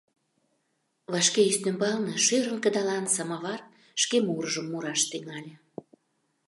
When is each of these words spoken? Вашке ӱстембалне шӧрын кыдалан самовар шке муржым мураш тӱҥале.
Вашке 1.11 1.41
ӱстембалне 1.49 2.13
шӧрын 2.25 2.57
кыдалан 2.63 3.05
самовар 3.15 3.61
шке 4.01 4.17
муржым 4.27 4.65
мураш 4.71 5.01
тӱҥале. 5.09 5.55